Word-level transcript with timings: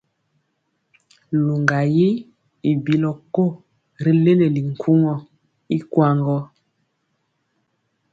Luŋga 1.45 1.79
yi 1.95 2.07
i 2.69 2.71
bilɔ 2.83 3.11
ko 3.33 3.43
ri 4.03 4.11
leleli 4.23 4.61
nkuŋɔ 4.71 5.13
ikwaŋ 5.77 6.15
gɔ. 6.25 6.37